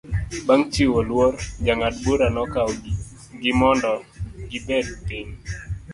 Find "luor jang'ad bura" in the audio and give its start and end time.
1.09-2.27